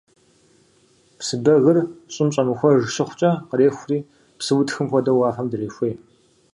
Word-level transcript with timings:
Псы 1.17 1.35
бэгыр 1.43 1.77
щӀым 2.13 2.29
щӀэмыхуэж 2.33 2.81
щыхъукӀэ, 2.93 3.31
кърехури, 3.49 3.99
псыутхым 4.37 4.85
хуэдэу 4.89 5.17
уафэм 5.19 5.47
дрехуей. 5.51 5.95